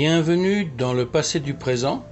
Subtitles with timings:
[0.00, 2.04] Bienvenue dans le passé du présent,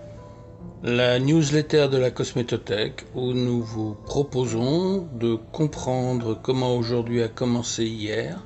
[0.83, 7.85] la newsletter de la Cosmétothèque où nous vous proposons de comprendre comment aujourd'hui a commencé
[7.85, 8.45] hier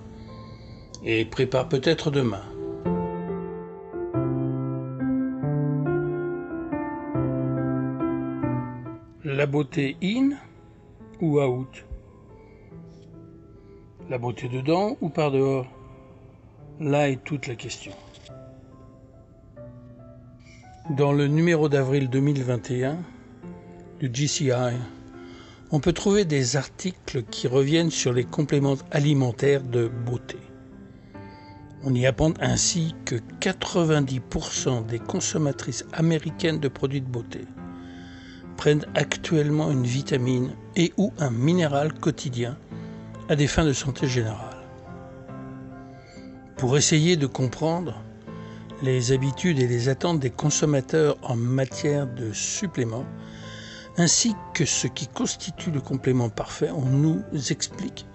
[1.06, 2.42] et prépare peut-être demain.
[9.24, 10.32] La beauté in
[11.22, 11.86] ou out?
[14.10, 15.66] La beauté dedans ou par dehors?
[16.78, 17.92] Là est toute la question.
[20.96, 22.98] Dans le numéro d'avril 2021
[24.00, 24.74] du GCI,
[25.70, 30.38] on peut trouver des articles qui reviennent sur les compléments alimentaires de beauté.
[31.84, 37.44] On y apprend ainsi que 90% des consommatrices américaines de produits de beauté
[38.56, 42.58] prennent actuellement une vitamine et ou un minéral quotidien
[43.28, 44.66] à des fins de santé générale.
[46.56, 48.02] Pour essayer de comprendre,
[48.82, 53.06] les habitudes et les attentes des consommateurs en matière de suppléments,
[53.96, 58.06] ainsi que ce qui constitue le complément parfait, on nous explique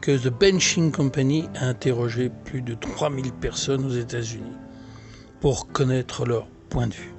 [0.00, 4.56] que The Benching Company a interrogé plus de 3000 personnes aux États-Unis
[5.40, 7.14] pour connaître leur point de vue.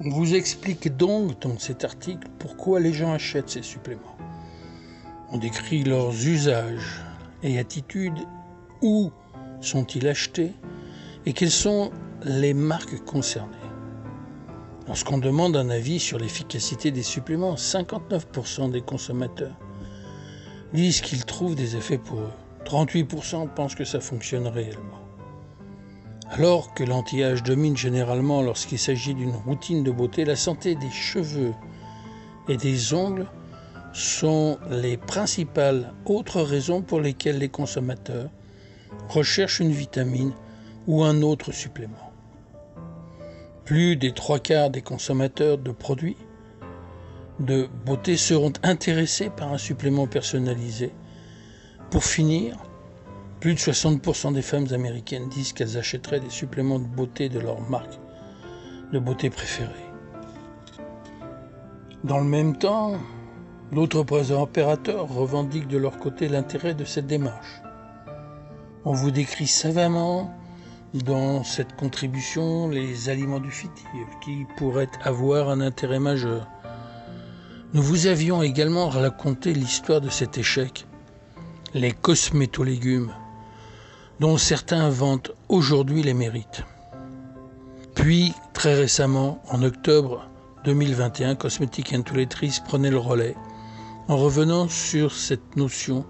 [0.00, 4.16] On vous explique donc dans cet article pourquoi les gens achètent ces suppléments.
[5.30, 7.04] On décrit leurs usages
[7.42, 8.26] et attitudes,
[8.80, 9.12] où
[9.64, 10.52] sont-ils achetés
[11.26, 11.90] et quelles sont
[12.24, 13.56] les marques concernées.
[14.88, 19.56] Lorsqu'on demande un avis sur l'efficacité des suppléments, 59% des consommateurs
[20.72, 22.30] disent qu'ils trouvent des effets pour eux.
[22.64, 24.98] 38% pensent que ça fonctionne réellement.
[26.30, 31.52] Alors que l'anti-âge domine généralement lorsqu'il s'agit d'une routine de beauté, la santé des cheveux
[32.48, 33.26] et des ongles
[33.92, 38.30] sont les principales autres raisons pour lesquelles les consommateurs
[39.08, 40.32] recherche une vitamine
[40.86, 42.12] ou un autre supplément.
[43.64, 46.16] Plus des trois quarts des consommateurs de produits
[47.40, 50.92] de beauté seront intéressés par un supplément personnalisé.
[51.90, 52.56] Pour finir,
[53.40, 57.60] plus de 60% des femmes américaines disent qu'elles achèteraient des suppléments de beauté de leur
[57.68, 57.98] marque
[58.92, 59.70] de beauté préférée.
[62.04, 62.94] Dans le même temps,
[63.72, 67.62] d'autres opérateurs revendiquent de leur côté l'intérêt de cette démarche.
[68.84, 70.34] On vous décrit savamment
[70.92, 76.48] dans cette contribution les aliments du futur qui pourraient avoir un intérêt majeur.
[77.74, 80.86] Nous vous avions également raconté l'histoire de cet échec,
[81.74, 83.14] les cosmétolégumes,
[84.18, 86.64] dont certains vantent aujourd'hui les mérites.
[87.94, 90.28] Puis, très récemment, en octobre
[90.64, 93.36] 2021, Cosmetic Toiletries prenait le relais
[94.08, 96.04] en revenant sur cette notion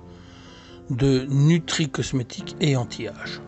[0.90, 3.40] de nutri-cosmétique et anti-âge.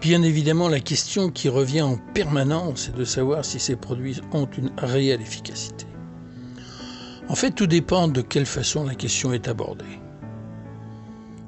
[0.00, 4.48] Bien évidemment, la question qui revient en permanence est de savoir si ces produits ont
[4.56, 5.86] une réelle efficacité.
[7.28, 10.00] En fait, tout dépend de quelle façon la question est abordée.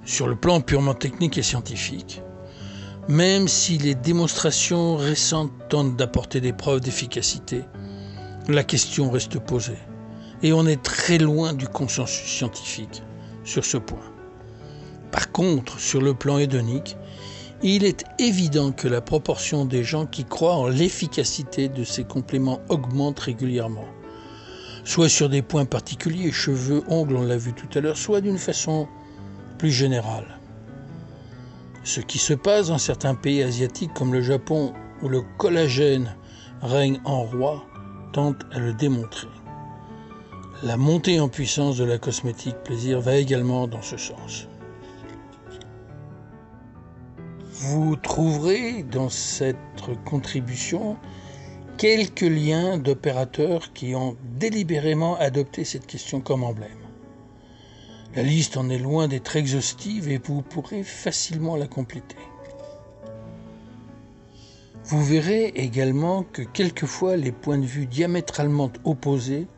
[0.04, 2.22] Sur le plan purement technique et scientifique,
[3.08, 7.64] même si les démonstrations récentes tentent d'apporter des preuves d'efficacité,
[8.48, 9.78] la question reste posée
[10.42, 13.03] et on est très loin du consensus scientifique
[13.44, 14.12] sur ce point.
[15.10, 16.97] Par contre, sur le plan hédonique,
[17.62, 22.60] il est évident que la proportion des gens qui croient en l'efficacité de ces compléments
[22.69, 23.84] augmente régulièrement,
[24.84, 28.38] soit sur des points particuliers, cheveux, ongles, on l'a vu tout à l'heure, soit d'une
[28.38, 28.88] façon
[29.59, 30.41] plus générale.
[31.84, 34.72] Ce qui se passe dans certains pays asiatiques comme le Japon,
[35.03, 36.16] où le collagène
[36.62, 37.64] règne en roi,
[38.12, 39.28] tente à le démontrer.
[40.64, 44.46] La montée en puissance de la cosmétique plaisir va également dans ce sens.
[47.50, 49.56] Vous trouverez dans cette
[50.04, 50.96] contribution
[51.78, 56.70] quelques liens d'opérateurs qui ont délibérément adopté cette question comme emblème.
[58.15, 62.15] La liste en est loin d'être exhaustive et vous pourrez facilement la compléter.
[64.84, 69.48] Vous verrez également que quelquefois les points de vue diamétralement opposés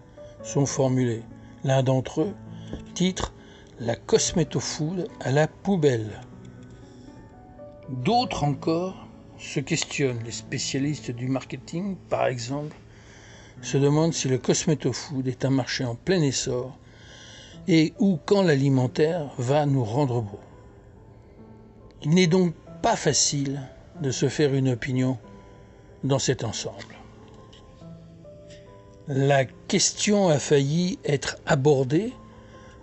[0.45, 1.23] sont formulés.
[1.65, 2.35] L'un d'entre eux
[2.95, 3.33] titre
[3.81, 6.21] La cosmétofood à la poubelle.
[7.89, 9.09] D'autres encore
[9.39, 10.23] se questionnent.
[10.25, 12.77] Les spécialistes du marketing, par exemple,
[13.63, 16.79] se demandent si le cosmétofood est un marché en plein essor
[17.67, 20.41] et où quand l'alimentaire va nous rendre beaux.
[22.03, 23.61] Il n'est donc pas facile
[24.01, 25.19] de se faire une opinion
[26.03, 26.95] dans cet ensemble.
[29.07, 32.15] La question a failli être abordée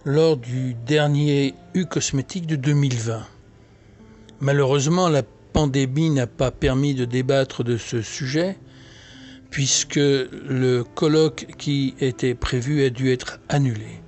[0.06, 3.26] lors du dernier U cosmétique de 2020.
[4.40, 5.24] Malheureusement, la
[5.54, 8.56] pandémie n'a pas permis de débattre de ce sujet,
[9.50, 14.00] puisque le colloque qui était prévu a dû être annulé.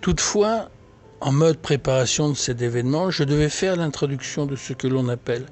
[0.00, 0.68] Toutefois,
[1.20, 5.46] en mode préparation de cet événement, je devais faire l'introduction de ce que l'on appelle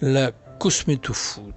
[0.00, 1.54] la cosmétofood.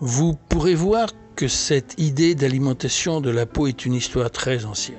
[0.00, 4.98] Vous pourrez voir que cette idée d'alimentation de la peau est une histoire très ancienne.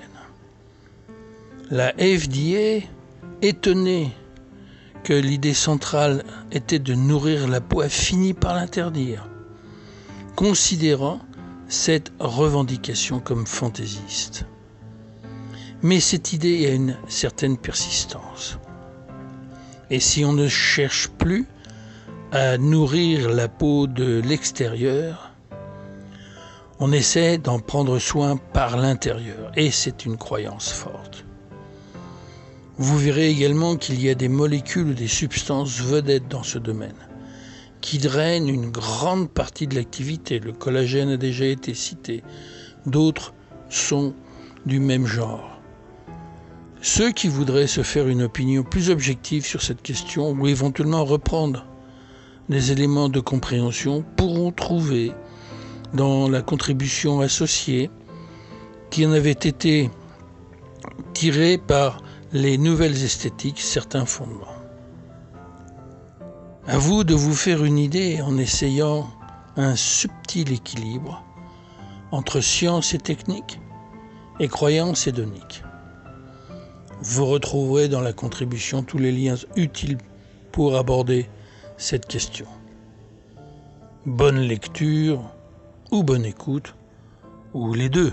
[1.72, 2.86] La FDA,
[3.42, 4.12] étonnée
[5.06, 9.30] que l'idée centrale était de nourrir la peau, a fini par l'interdire,
[10.36, 11.22] considérant
[11.69, 14.45] cette revendication comme fantaisiste.
[15.81, 18.57] Mais cette idée a une certaine persistance.
[19.90, 21.48] Et si on ne cherche plus
[22.31, 25.31] à nourrir la peau de l'extérieur,
[26.80, 29.52] on essaie d'en prendre soin par l'intérieur.
[29.56, 31.26] Et c'est une croyance forte.
[32.78, 37.08] Vous verrez également qu'il y a des molécules ou des substances vedettes dans ce domaine,
[37.81, 40.40] qui drainent une grande partie de l'activité.
[40.40, 42.24] Le collagène a déjà été cité.
[42.86, 43.34] D'autres
[43.70, 44.14] sont
[44.68, 45.60] du même genre.
[46.81, 51.66] Ceux qui voudraient se faire une opinion plus objective sur cette question ou éventuellement reprendre
[52.50, 55.13] des éléments de compréhension pourront trouver
[55.94, 57.90] dans la contribution associée
[58.90, 59.92] qui en avait été
[61.13, 62.01] tirée par
[62.31, 64.46] les nouvelles esthétiques certains fondements.
[66.68, 69.07] À vous de vous faire une idée en essayant
[69.56, 71.24] un subtil équilibre
[72.12, 73.60] entre science et technique
[74.40, 75.63] et croyance hédonique.
[77.02, 79.98] Vous retrouverez dans la contribution tous les liens utiles
[80.52, 81.30] pour aborder
[81.80, 82.46] cette question.
[84.06, 85.34] Bonne lecture
[85.92, 86.76] ou bonne écoute,
[87.54, 88.12] ou les deux.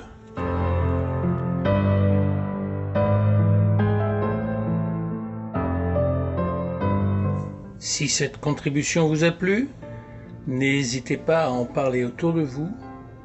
[7.81, 9.69] Si cette contribution vous a plu,
[10.47, 12.71] n'hésitez pas à en parler autour de vous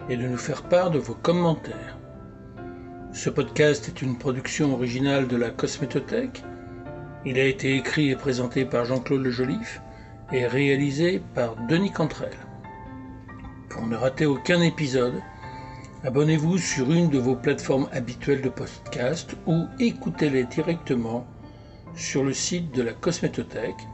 [0.09, 1.99] et de nous faire part de vos commentaires.
[3.13, 6.43] Ce podcast est une production originale de la Cosmétothèque.
[7.25, 9.81] Il a été écrit et présenté par Jean-Claude Le Joliffe
[10.31, 12.31] et réalisé par Denis Cantrel.
[13.69, 15.21] Pour ne rater aucun épisode,
[16.03, 21.27] abonnez-vous sur une de vos plateformes habituelles de podcast ou écoutez-les directement
[21.95, 23.87] sur le site de la Cosmétothèque